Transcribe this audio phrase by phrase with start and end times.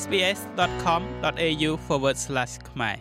[0.00, 1.70] sbs.com.au/
[2.70, 2.96] ខ្មែរ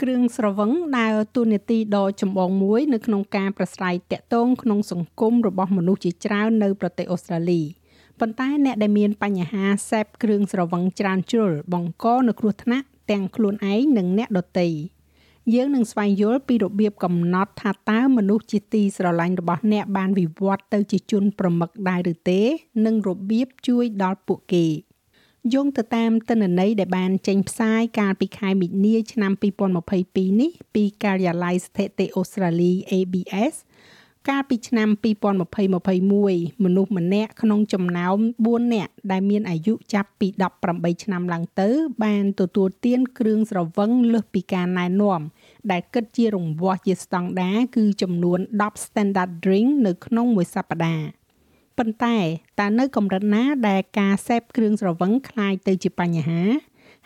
[0.00, 7.62] គ្រឿងស្រវឹងដើរតួនាទីដ៏ចម្បងមួយនៅក្នុងការប្រស្រ័យតាក់ទងក្នុងសង្គមរបស់មនុស្សជាច្រើននៅប្រទេសអូស្ត្រាលី
[8.20, 14.68] ប៉ុន្តែអ្នកដែលមានបញ្ហាសេពគ្រឿងស្រវឹងច្រើនជ្រុលបង្កនៅគ្រោះថ្នាក់ទាំងខ្លួនឯងនិងអ្នកដទៃ
[15.54, 22.40] យើងនឹងស្វែងយល់ពីរបៀបកំណត់ថាតើមនុស្សជាទីស្រឡាញ់របស់អ្នកបានវិវត្តទៅជាជនប្រមឹកដែរឬទេ
[22.86, 24.66] និងរបៀបជួយដល់ពួកគេ
[25.54, 29.32] យោងទៅតាមទិន្នន័យដែលបានចេញផ្សាយកាលពីខែមីនាឆ្នាំ
[29.86, 33.54] 2022នេះពីការិយាល័យស្ថិតិអូស្ត្រាលី ABS
[34.28, 34.88] កាលពីឆ្នាំ
[35.76, 38.16] 2020-21មនុស្សម្នាក់ក្នុងចំណោម
[38.46, 40.28] 4នាក់ដែលមានអាយុចាប់ពី
[40.64, 41.68] 18ឆ្នាំឡើងទៅ
[42.04, 45.20] បានទទួលទានគ្រឿងស្រវឹងលើសពីការណែនាំ
[45.70, 51.17] ដែលគិតជារង្វាស់ជាស្តង់ដាគឺចំនួន10 standard drink នៅក្នុងមួយសប្តាហ៍
[51.77, 52.17] ប៉ុន្តែ
[52.59, 56.41] តើនៅកម្រិតណាដែលការសេពគ្រឿងស្រវឹងคล้ายទៅជាបញ្ហា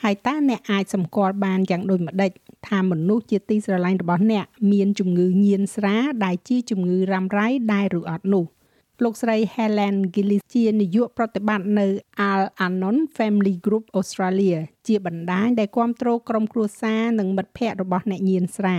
[0.03, 2.31] ហើយតើអ្នកអាចសម្គាល់បានយ៉ាងដូចម្ដេច
[2.67, 8.45] ថាមនុស្សជាទីស្រឡាញ់របស់អ្នកមានជំងឺញៀនស្រាដែលជាជំងឺរ៉ាំរ៉ៃដែរឬអត់នោះ
[9.03, 11.87] លោកស្រី Helen Gillis ជានាយកប្រតិបត្តិនៅ
[12.31, 14.57] Al Anon Family Group Australia
[14.87, 18.77] ជាបណ្ដាញដែលគ្រប់គ្រងក្រុមគ្រួសារនិងមិត្តភ័ក្តិរបស់អ្នកញៀនស្រា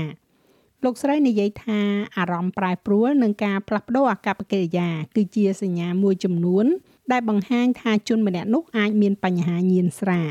[0.86, 1.80] លោកស្រីនិយាយថា
[2.18, 6.66] អារម្មណ៍ប្រែប្រួលនិងការផ្លាស់ប្ដូរអាកប្បកិរិយា គឺជាសញ្ញាមួយចំនួន
[7.12, 10.22] ដែលបង្ហាញថាជនម្នាក់នោះអាចមានបញ្ហាញៀនស្រា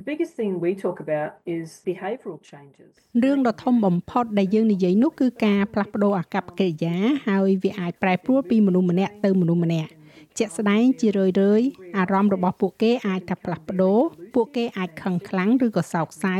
[0.00, 2.92] The biggest thing we talk about is behavioral changes.
[3.22, 6.94] រឿងដ៏ធំបំផុតដែលយើងនិយាយនោះគឺការផ្លាស់ប្ដូរអាកប្បកិរិយា
[7.26, 9.90] ហើយវាអាចប្រែប្រួលពីមនុស្សម្នាក់ទៅមនុស្សម្នាក់
[10.37, 11.61] ជាក់ស្ដែងជារឿយរឿយ
[11.97, 13.99] អារម្មណ៍របស់ពួកគេអាចថាផ្លាស់ប្ដូរ
[14.35, 16.35] ពួកគេអាចខឹងខ្លាំងឬក៏សោកសៅ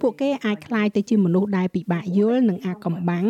[0.00, 3.26] ពួកគេអាចคล้ายទៅជាមនុស្សដែលពិបាកយល់និងអាកំបាំង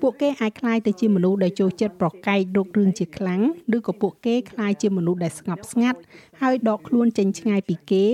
[0.00, 3.42] ពួកគេអាចคล้ายទៅជាមនុស្សដែលចូលចិត្តប្រកែករករឿងជាខ្លាំង
[3.76, 5.98] ឬក៏ពួកគេคล้ายជាមនុស្សដែលស្ងប់ស្ងាត់
[6.40, 8.06] ហើយដកខ្លួនចេញឆ្ងាយពីគេ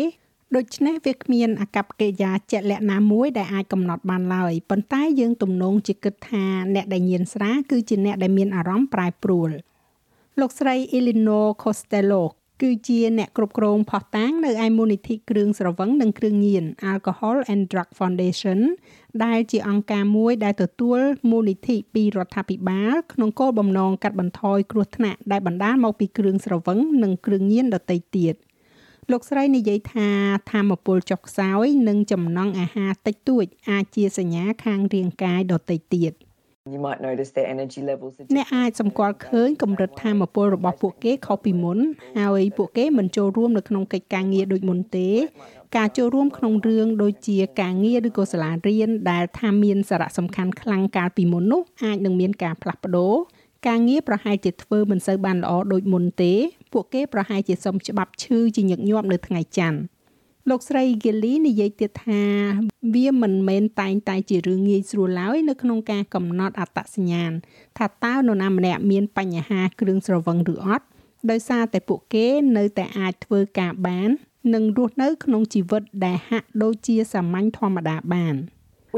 [0.56, 6.44] ដូច្នេះវាគ្មានអកប្បកិរិយាជាក់លាក់ណាមួយដែលអាចកំណត់បានឡើយប៉ុន្តែយើងទំនងជាគិតថា
[6.74, 9.50] អ្នកដែលញៀនស្រាគឺជាអ្នកដែលមានអារម្មណ៍ប្រែប្រួល
[10.39, 12.23] លោកស្រី Eleanor Costello
[12.61, 18.59] គឺជាអ្នកគ្រប់គ្រងផុសតាងនៅឯមូលនិធិគ្រឿងស្រវឹងនិងគ្រឿងញៀន Alcohol and Drug Foundation
[19.23, 20.99] ដែលជាអង្គការមួយដែលទទួល
[21.31, 28.35] មូលនិធិពីរដ្ឋាភិបាលក្នុងគោលបំណងកាត់បន្ថយគ្រោះថ្នាក់ដែលបណ្ដាលមកពីគ្រឿងស្រវឹងនិងគ្រឿងញៀនដទៃទៀត
[29.11, 30.09] លោកស្រីនិយាយថា
[30.51, 36.13] ធម្មពលចុះខ្សោយ និងចំណង់អាហារតិចតួចអាចជាសញ្ញាខាងរាងកាយដទៃទៀត
[36.73, 41.79] You might notice their energy levels អ្នកអាចសម្គាល់ឃើញកម្រិតធម៌ពលរបស់ពួកគេខុសពីមុន
[42.19, 45.09] ហើយពួកគេមិនចូលរួមនៅក្នុងកិច្ចការងារដូចមុនទេ
[45.77, 53.15] ការចូលរួមក្នុងរឿងដូចជាការងារឬក៏សាលារៀនដែលថាមានសារៈសំខាន់ខ្លាំងកាលពីមុននោះអាចនឹងមានការផ្លាស់ប្ដូរ
[53.67, 56.33] ការងារប្រហែលជាធ្វើមិនសូវបានល្អដូចមុនទេ
[56.73, 59.79] ពួកគេប្រហែលជាសុំច្បាប់ឈឺជាញឹកញាប់នៅថ្ងៃច័ន្ទ
[60.49, 62.23] លោកស្រី Gilly និយាយទៀតថា
[62.93, 67.31] វាមិនមែនតែងតែជារឿងងាយស្រួលឡើយនៅក្នុងការកំណត់អត្តសញ្ញាណ
[67.77, 70.85] ថាតើនរណាម្នាក់មានបញ្ហាគ្រឿងស្រវឹងឬអត់
[71.29, 74.09] ដោយសារតែពួកគេនៅតែអាចធ្វើការបាន
[74.53, 78.37] និងរស់នៅក្នុងជីវិតដែលហាក់ដូចជាសាមញ្ញធម្មតាបាន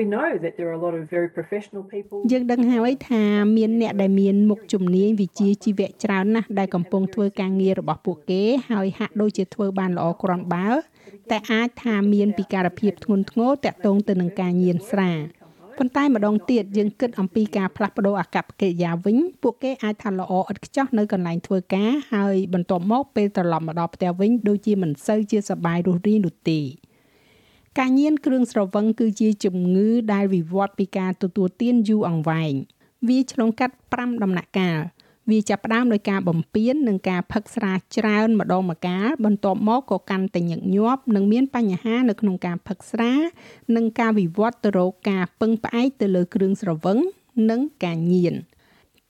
[0.01, 3.23] We know that there are a lot of very professional people យើងដឹងហើយថា
[3.57, 10.67] មានអ្នកដែលមានមុខជំនាញវិជ្ជាជីវៈច្រើនណាស់ដែលកំពុងធ្វើការងាររបស់ពួកគេហើយហាក់ដូចជាធ្វើបានល្អគ្រាន់បើ
[11.31, 15.11] តែអាចថាមានពិការភាពធ្ងន់ធ្ងរតាក់ទងទៅនឹងការញៀនស្រា
[15.77, 26.59] ប៉ុន្តែម្ដងទៀតយើងគិតអំពីការផ្លាស់ប្ដូរអាកប្បកិរិយាវិញពួកគេអាចថាល្អឥតខ្ចោះនៅកន្លែងធ្វើការហើយបន្ទាប់មកពេលត្រឡប់មកដល់ផ្ទះវិញដូចជាមិនសូវជាសប្បាយរស់រាយនោះទេ
[27.79, 32.53] ការញៀនគ្រឿងស្រវឹងគឺជាជំងឺដែលវិវត្តពីការទទួលទានយូរអង្វែង
[33.07, 34.79] វាឆ្លងកាត់5ដំណាក់កាល
[35.29, 43.13] វាចាប់ផ្ដើមដោយការបំពេញនិងការផឹកស្រាច្រើនម្ដងម្កាលបន្ទាប់មកក៏កាន់តែញឹកញាប់និងមានបញ្ហានៅក្នុងការផឹកស្រា
[43.75, 46.97] និងការវិវត្តទៅរកការពឹងផ្អែកទៅលើគ្រឿងស្រវឹង
[47.49, 48.35] និងការញៀន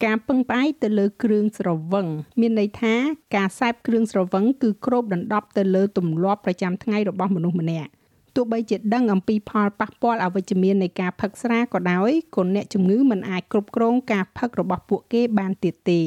[0.06, 2.08] ការពឹងផ្អែកទៅលើគ្រឿងស្រវឹង
[2.40, 2.96] មានន័យថា
[3.36, 7.92] ការសេពគ្រឿងស្រវឹងគឺគ្របដណ្ដប់ទៅលើទម្លាប់ប្រចាំថ្ងៃរបស់មនុស្សម្នាក់
[8.38, 16.02] ទោះបីជាដឹងអំពីផលប៉ះពាល់អវិជ្ជមាននៃការផឹកស្រាក៏ដោយក៏អ្នកជំងឺមិនអាចគ្រប់គ្រងការផឹករបស់ពួកគេបានទៀតទេ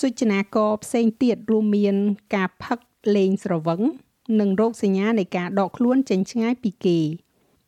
[0.00, 1.96] សុចនាករផ្សេងទៀតរួមមាន
[2.34, 2.78] ការផឹក
[3.16, 3.80] លេងស្រវឹង
[4.40, 6.98] និងរោគសញ្ញានៃការដកខ្លួនចេញឆ្ងាយពីគេ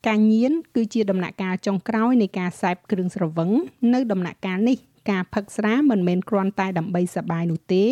[0.06, 3.50] ការញៀនគឺជាដំណាក់កាលចុងក្រោយនៃការសេពគ្រឿងស្រវឹង
[3.94, 4.78] នៅដំណាក់កាលនេះ
[5.10, 7.84] ការផឹកស្រាមិនមែនគ្រាន់តែដើម្បីសប្បាយនោះទេ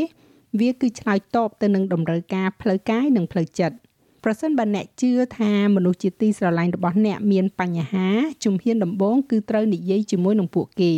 [0.61, 3.77] វាគឺឆ្លើយតបទៅនឹងតម្រូវការផ្លូវកាយនិងផ្លូវចិត្ត
[4.27, 8.09] ប្រសិនបើអ្នកជឿថាមនុស្សជាទីស្រឡាញ់របស់អ្នកមានបញ្ហា
[8.45, 10.93] ជំហានដំបូងគឺត្រូវនិយាយជាមួយនឹងពួកគេ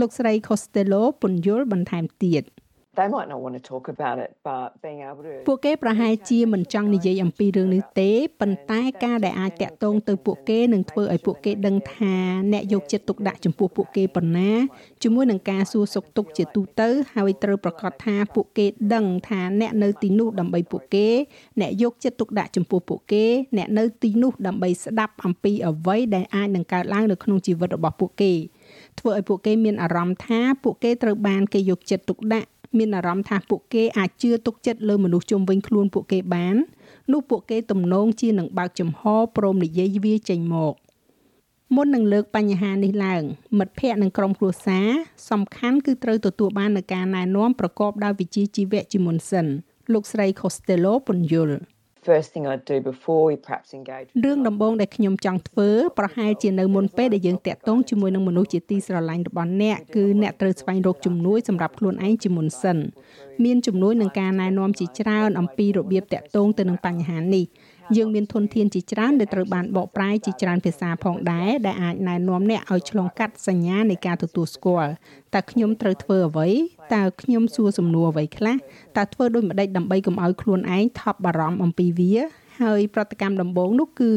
[0.00, 2.42] លោកស្រី Costello ពន្យល់បន្ថែមទៀត
[2.98, 8.10] They might not want to talk about it, but being able to ពួកគេប្រហែលជាមិនចង់និយាយអំពីរឿងនេះទេ
[8.40, 12.14] ប៉ុន្តែការដែលអាចតាក់ទងទៅពួកគេនឹងធ្វើឲ្យពួកគេដឹងថា
[12.52, 14.50] អ្នកយកចិត្តទុកដាក់ចំពោះពួកគេប៉ុណ្ណា
[15.02, 21.08] ជាមួយនឹងការសួរសុខទុក្ខជាទូទៅហើយត្រូវប្រកាសថាពួកគេដឹងថាអ្នកនៅទីនោះដើម្បីពួកគេ
[21.60, 23.24] អ្នកយកចិត្តទុកដាក់ចំពោះពួកគេ
[23.56, 28.32] អ្នកនៅទីនោះដើម្បីស្ដាប់អំពីអ្វីដែលអាចនឹងកើតឡើងនៅក្នុងជីវិតរបស់ពួកគេ
[28.98, 36.56] ធ្វើឲ្យពួកគេមានអារម្មណ៍ថាពួកគេត្រូវបានគេយកចិត្តទុកដាក់ មានអារម្មណ៍ថាពួកគេអាចជឿទុកចិត្តលើមនុស្សជុំវិញខ្លួនពួកគេបាន
[37.12, 39.02] នោះពួកគេទំនងជានឹងបើកចំហ
[39.36, 40.74] ព្រមនិយាយវាចេញមក
[41.74, 43.22] មុននឹងលើកបញ្ហានេះឡើង
[43.58, 44.88] មិត្តភ័ក្តិនិងក្រុមគ្រួសារ
[45.30, 49.46] សំខាន់គឺត្រូវទទួលបាននូវការណែនាំប្រកបដោយវិជ្ជាជីវៈជាមុនសិន
[49.92, 51.56] លោកស្រី Costello ពន្យល់
[52.08, 62.78] first thing I'd do before we perhaps engage រឿងដំបូងដែលខ្ញុំចង់ធ្វើប្រហែលជានៅមុនពេលដែលយើងតាក់ទងជាមួយនឹងមនុស្សជាទីស្រឡាញ់របស់អ្នកគឺអ្នកត្រូវស្វែងរកជំនួយសម្រាប់ខ្លួនឯងជាមុនសិន
[63.44, 67.44] មានជំនួយនឹងការណែនាំជាច្រើនអំពីរបៀបតាក់ទងទៅនឹងបញ្ហានេះ
[67.96, 74.90] យើងមានធនធានជាច្រើនដែលត្រូវបានបកប្រែជាច្រើនភាសាផងដែរដែលអាចណែនាំអ្នកឲ្យឆ្លងកាត់សញ្ញានៃការទទួលស្គាល់
[75.34, 76.48] តើខ្ញុំត្រូវធ្វើអ្វី
[76.94, 78.56] តើខ្ញុំសួរសំណួរអ្វីខ្លះ
[78.96, 82.16] តើធ្វើដូចម្ដេចដើម្បីកុំឲ្យខ្លួនឯងថប់បារម្ភអំពីវា
[82.62, 84.12] ហើយប្រតិកម្មដំបូងនោះគឺ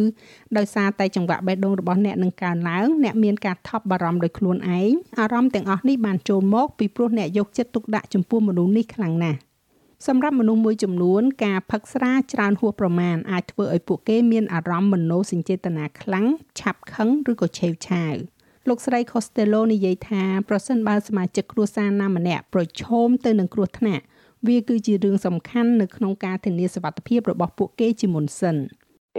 [0.58, 9.40] ដោយសារតែចង្វាក់បេះដូងរបស់អ្នកនឹងកើនឡើងអ្នកមានការថប់បារម្ភដោយខ្លួនឯងអារម្មណ៍ទាំងអស់នេះបានចូលមកពីព្រោះអ្នកយកចិត្តទុកដាក់ចំពោះមនុស្សនេះខ្លាំងណាស់
[10.08, 16.28] សម្រាប់មនុស្សមួយចំនួនការផឹកស្រាច្រើនហួសប្រមាណអាចធ្វើឲ្យពួកគេមានអារម្មណ៍មនោសញ្ចេតនាខ្លាំង
[16.60, 18.14] ឆាប់ខឹងឬក៏ឆេវឆាវ
[18.68, 24.04] លោកស្រី Costello និយាយថាប្រសិនបើសមាជិកគ្រួសារណាម្នាក់ប្រឈមទៅនឹងគ្រោះថ្នាក់
[24.48, 28.58] វាគឺជារឿងសំខាន់នៅក្នុងការធានាសុវត្ថិភាពរបស់ពួកគេជាមុនសិន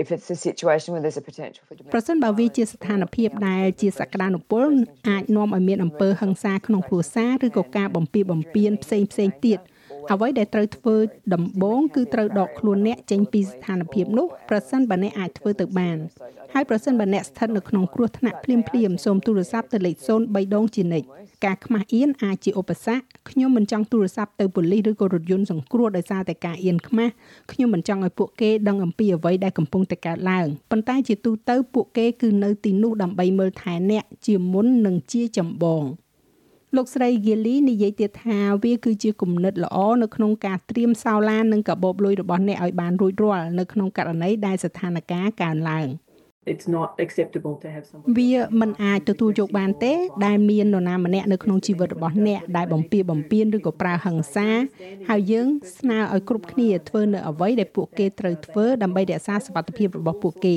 [0.03, 4.69] if it's a situation where there's a potential for ប្រសិនបើវាជាស្ថានភាពដែលជាសក្តានុពល
[5.09, 9.59] អាចនាំឲ្យមានអំពើហិង្សាក្នុងគ្រួសារឬក៏ការបំពីបំពានផ្សេងផ្សេងទៀត
[10.13, 10.97] អ្វីដែលត្រូវធ្វើ
[11.35, 15.99] ដំបូងគឺត្រូវដកខ្លួនអ្នកចេញពីស្ថានភាពនោះប្រសិនបើអ្នកអាចធ្វើទៅបាន
[16.55, 19.97] ហើយប្រសិនបើអ្នកស្ថិតនៅក្នុងគ្រោះថ្នាក់ភ្លាមភ្លាមសូមទូរស័ព្ទទៅលេខ
[20.27, 21.07] 03ដងជានិច្ច
[21.45, 27.13] ការខ្មាស់អៀនអាចជាឧបសគ្គខ្ញុំមិនចង់ទូរស័ព្ទទៅប៉ូលីសឬក៏រថយន្តសង្គ្រោះដោយសារតែការអៀនខ្មាស់
[27.53, 35.85] ខ្ញុំមិនចង់ឲ្យពួកគេដឹងអំពីអ្វីដែលកំពុងតែកើតឡើងប៉ុន្តែជាទូទៅពួកគេគឺនៅទីនោះដើម្បីមើលថែអ្នកជាមុននិងជាចម្បង។
[36.77, 45.89] លោកស្រី Gilly និយាយទៀតថាវាគឺជាគំនិតល្អនៅក្នុងការត្រៀមសោឡាននិងកាបូបលុយរបស់អ្នកឲ្យបានរួចរាល់នៅក្នុងករណីដែលស្ថានភាពកើនឡើង
[46.53, 49.93] It's not acceptable to have someone វាមិនអាចទទួលយកបានទេ
[50.27, 54.49] ដែលមាននរណាម្នាក់នៅក្នុងជីវិតរបស់អ្នកដែលបំពៀបំពៀនឬក៏ប្រើហិង្សា
[55.09, 60.57] ហើយយើងស្នើឲ្យគ្រប់គ្នាធ្វើនៅអ្វីដែលពួកគេត្រូវធ្វើដើម្បីរក្សាសុវត្ថិភាពរបស់ពួកគេ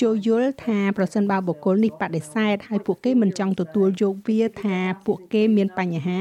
[0.00, 6.20] ចូលយល់ថាប្រសិនបើបុគ្គលនេះបដិសេធហើយពួកគេមិនចង់ទទួលយកវាថាពួកគេមានបញ្ហា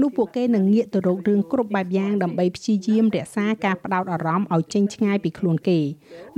[0.00, 5.78] នោះពួកគេនឹងងាកទៅរករឿងគ្រប់បែបយ៉ាងដើម្បីព្យាយាមរក្សាការផ្ដោតអារម្មណ៍ឲ្យចេញឆ្ងាយពីខ្លួនគេ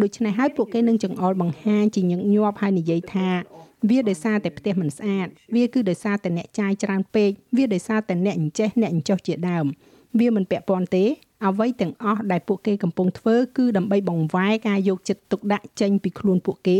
[0.02, 3.28] ដូច្នេះហើយពួកគេនឹងចង្អុលបង្ហាញជាញឹកញាប់ហើយនិយាយថា
[3.88, 9.66] វាដោយសារតែផ្ទះមិនស្អាតវាគឺដោយសារតែអ្នកចាយច្រើនពេកវាដោយសារតែអ្នកអញ្ចេះអ្នកអញ្ចោះជាដើម
[10.18, 11.04] វាមិនពាក់ព័ន្ធទេ
[11.46, 16.78] អ្វីទាំងអស់ដែលពួកគេកំពុងធ្វើគឺដើម្បីបង្វែរការយកចិត្តទុកដាក់ចេញពីខ្លួនពួកគេ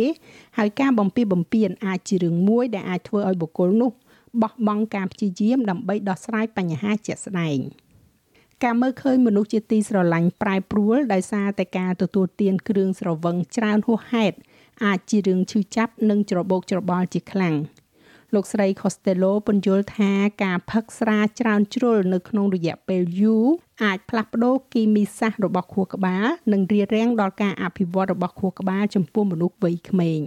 [0.59, 3.91] ហើយការបំពីបំពេញអាចជារឿងមួយដែលអាចធ្វើឲ្យបុគ្គលនោះ
[4.43, 7.59] បោះបង់ការព្យាយាមដើម្បីដោះស្រាយបញ្ហាជាក់ស្ដែង
[8.65, 14.37] ការមើលឃើញមនុស្សជាទីស្រឡាញ់ប្រែប្រួលដោយសារតែការទទួលទានគ្រឿងស្រវឹងច្រើនហួសហេតុ
[14.85, 17.55] អាចជារឿងឈឺចាប់និងច្របូកច្របល់ជាខ្លាំង
[18.35, 20.13] លោកស្រី Costello ពន្យល់ថា
[20.45, 23.47] ការផឹកស្រាច្រើនជ្រុលនៅក្នុងរយៈពេលយូរ
[23.85, 30.21] អាចផ្លាស់ប្ដូរគីមីសាស្ត្ររបស់ខួរក្បាលនិងរារាំងដល់ការអភិវឌ្ឍរបស់ខួរក្បាលចំពោះមនុស្សវ័យក្មេង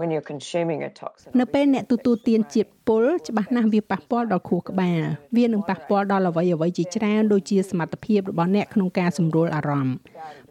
[0.00, 5.00] when you're consuming a toxin នៅពេលអ្នកទទួលទានជាតិពុលច្បាស់ណាស់វាប៉ះពាល់ដល់ខួរក្បាល
[5.36, 9.96] វានឹងប៉ះពាល់ដល់អ្វីអ្វីជាច្រើនដូចជាសមត្ថភាពរបស់អ្នកក្នុងការសម្រួលអារម្មណ៍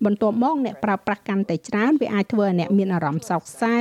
[0.05, 3.77] បន្ទាប់មកអ្នកប្រើប្រាស់កាន់តែច្រើនវាអាចធ្វើឲ្យអ្នកមានអារម្មណ៍សោកសៅ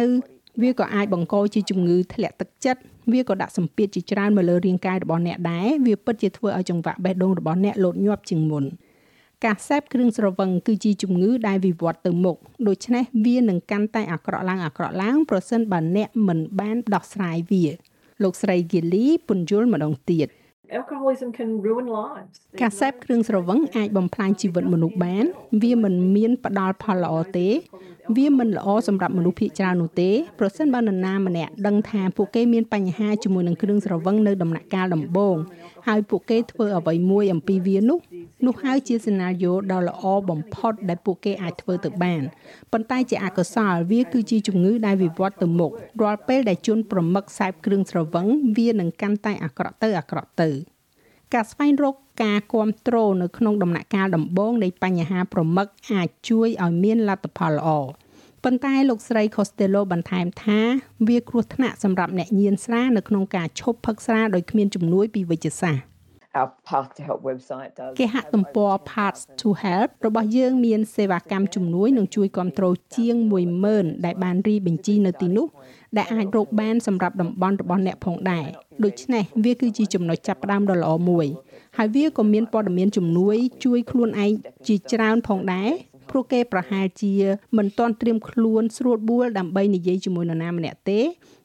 [0.63, 2.81] វាក៏អាចបង្កជាជំងឺធ្លាក់ទឹកចិត្ត
[3.13, 8.65] វាក៏ដាក់សម្ពាធជាច្រើនមកលើរាងកាយរបស់អ្នកដែរវាពិតជាធ្វើឲ្យចង្វាក់បេះដូងរបស់អ្នកលោតញាប់ជាងមុន
[9.45, 12.37] ការសេពគ្រឿងស្រវឹងគឺជាជំងឺដែលវិវត្តទៅមុខ
[12.69, 17.65] ដូច្នេះវានឹងកាន់តែអាក្រក់ឡើងអាក្រក់ឡើងប្រសិនបើអ្នកមិនបានដោះស្រាយវា
[18.23, 20.29] លោកស្រី Gilly ពន្យល់ម្ដងទៀត
[20.79, 25.25] alcoholism can ruin lives ការសេពគ្រឿងស្រវឹងអាចបំផ្លាញជីវិតមនុស្សបាន
[25.63, 27.49] វាមិនមានផ្ដល់ផលល្អទេ
[28.17, 35.37] វាមិនល្អសម្រាប់មនុស្សភាគច្រើននោះទេប្រសិនបើនរណាម្នាក់ដឹងថាពួកគេមានបញ្ហាជាមួយនឹងគ្រឿងស្រវឹងនៅដំណាក់កាលដំបូង
[35.87, 37.99] ហើយពួកគេធ្វើអ្វីមួយអំពីវានោះ
[38.47, 42.23] នោះហើយជាសេណារីយ៉ូដ៏ល្អបំផុតដែលពួកគេអាចធ្វើទៅបាន
[42.73, 45.73] ប៉ុន្តែជាអកុសលវាគឺជាជំងឺដែលវិវត្តទៅមុខ
[46.03, 48.27] រាល់ពេលដែលជនប្រមឹកខ្សែបគ្រឿងស្រវឹង
[48.59, 50.51] វានឹងកាន់តែអាក្រក់ទៅអាក្រក់ទៅ
[51.35, 51.95] ការស្វែងរក
[52.25, 57.69] ការគ្រប់គ្រងនៅក្នុងដំណាក់កាលដំបូងនៃបញ្ហាប្រមឹកអាចជួយឲ្យមានលទ្ធផលល្អ
[58.45, 60.61] ប៉ុន្តែលោកស្រី Costello បន្ថែមថា
[61.09, 65.89] វាគ្រោះថ្នាក់សម្រាប់អ្នកញៀនស្រានៅក្នុងការឈប់ផឹកស្រាដោយគ្មានជំនួយពីវិទ្យាសាស្ត្រ
[66.41, 73.17] Our Path to Help website does គេហទំព័រ Paths to Help របស់យើងមានសេវាកម្មជំនួយនិងជួយគ្រប់គ្រងជាង
[73.61, 75.47] 10000ដែលបានរីបញ្ជីនៅទីនោះ
[75.97, 78.47] ដែលអាចរកបានសម្រាប់តំបន់របស់អ្នកផងដែរ
[78.85, 81.27] ដូច្នេះវាគឺជាចំណុចចាប់ផ្ដើមដ៏ល្អមួយ
[81.77, 84.31] ហើយវាក៏មានព័ត៌មានជំនួយជួយខ្លួនឯង
[84.67, 85.71] ជាច្រើនផងដែរ
[86.11, 87.13] ព្រោះគេប្រហែលជា
[87.57, 91.01] មិនទាន់ត្រៀមខ្លួនស្រួលបួលដើម្បីនិយាយជាមួយនរណាម្នាក់ទេ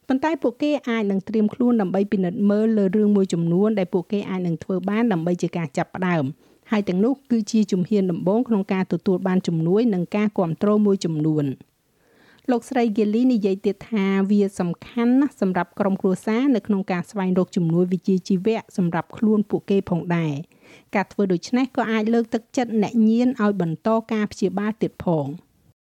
[0.08, 6.24] ប៉ុន្តែពួកគេអាចនឹងត្រៀមខ្លួនដើម្បីពិនិត្យមើលលើរឿងមួយចំនួនដែលពួកគេអាចនឹងធ្វើបានដើម្បីជាការចាប់ផ្ដើម
[6.70, 11.44] ហើយទាំងនោះគឺជាជំហានដំបូងក្នុងការទទួលបានជំនួយនិងការគ្រប់គ្រងមួយចំនួន
[12.50, 20.34] លោកស្រី Gilly និយាយទៀតថាវាសំខាន់ណាស់សម្រាប់ក្រុមគ្រួសារនៅក្នុងការស្វែងរកជំនួយវិជ្ជាជីវៈសម្រាប់ខ្លួនពួកគេផងដែរ
[20.94, 25.28] ការធ្វើដូច្នេះក៏អាចលើកទឹកចិត្តអ្នកញៀនឲ្យបន្តការព្យាបាលទៀតផង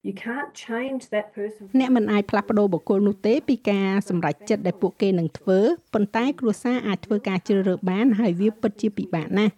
[0.07, 1.63] You can't change that person.
[1.79, 5.59] អ្នកមិនអាចផ្លាស់ប្ដូរបុគ្គលនោះទេពីការសម្រេចចិត្តដែលពួកគេនឹងធ្វើ
[5.93, 9.53] ប៉ុន្តែគ្រួសារអាចធ្វើការជ្រើសរើសបានហើយវាពិតជាពិបាកណាស់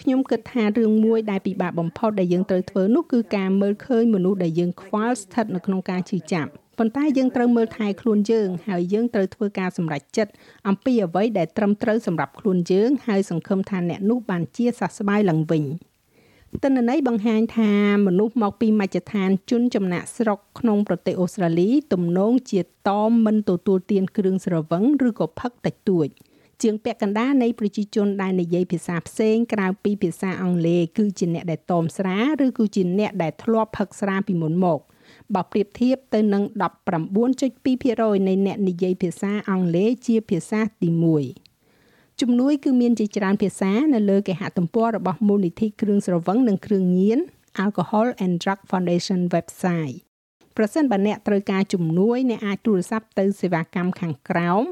[0.00, 10.32] ខ្ញុំគិតថារឿងមួយដែលពិបាកបំផុតដែលយើងត្រូវធ្វើនោះគឺការមើលឃើញមនុស្សដែលយើងខ្វល់ស្ថិតនៅក្នុងការឈឺចាប់ប៉ុន្តែយើងត្រូវមើលថែខ្លួនយើងហើយយើងត្រូវធ្វើការសម្រេចចិត្ត
[10.68, 15.64] អំពីអ្វីដែលត្រឹមត្រូវសម្រាប់ខ្លួនយើងហើយសង្ឃឹមថាអ្នកនោះបានជាសះស្បើយឡើងវិញ។
[16.62, 17.72] ទិន្នន័យបង្ហាញថា
[18.06, 26.08] មនុស្សមកពីមជ្ឈដ្ឋានជនចំណាក់ស្រុកក្នុងប្រទេសអូស្ត្រាលីទំនងជាតមមិនទទួលទានគ្រឿងស្រវឹងឬក៏ផឹកតិចតួច
[26.62, 34.80] ជាងពាក់កណ្ដាលនៃប្រជាជនដែលនិយាយភាសាផ្សេងក្រៅពីភាសាអង់គ្លេសគឺជាអ្នកដែលតមស្រាឬគឺជាអ្នកដែលធ្លាប់ផឹកស្រាពីមុនមក
[35.34, 36.42] បើប្រៀបធៀបទៅនឹង
[37.10, 40.88] 19.2%នៃអ្នកនិយាយភាសាអង់គ្លេសជាភាសាទី
[41.56, 47.18] 1ជំនួយគឺមានជាច្រើនភាសានៅលើគេហទំព័ររបស់មូលនិធិគ្រឿងស្រវឹងនិងគ្រឿងញៀន
[47.64, 49.98] Alcohol and Drug Foundation website
[50.56, 54.64] ប្រសិនបើអ្នកត្រូវការជំនួយអ្នកអាចទូរស័ព្ទទៅសេវាកម្មខាងក្រោម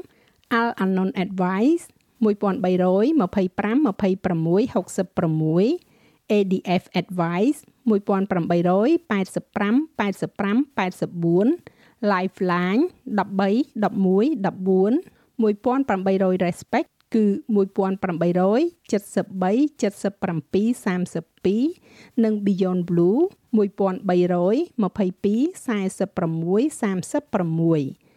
[0.57, 1.83] Al Anon Advice
[2.21, 3.13] 1325
[3.93, 5.79] 26 66
[6.37, 11.57] ADF Advice 1885 85 84
[12.11, 14.99] Lifeline 13 11 14
[15.37, 19.23] 1800 Respect គឺ1873 77
[21.43, 23.19] 32និង Beyond Blue
[23.57, 28.08] 1322 46 36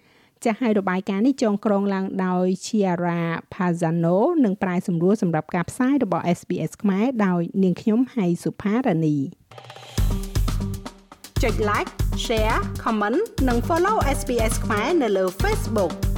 [0.44, 3.22] ចាស់ហើយរបាយការណ៍នេះចងក្រងឡើងដោយ Chiara
[3.54, 9.16] Pazano និងប្រាយសម្រួលសម្រាប់ការផ្សាយរបស់ SBS ខ្មែរដោយនាងខ្ញុំហៃសុផារ៉ានី
[11.42, 11.90] ចុច like
[12.24, 16.11] share comment និង follow SBS ខ្មែរនៅលើ Facebook